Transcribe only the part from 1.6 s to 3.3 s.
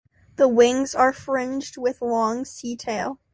with long setae.